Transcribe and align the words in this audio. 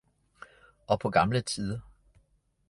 og 0.87 0.99
på 0.99 1.09
gamle 1.09 1.41
tider! 1.41 1.79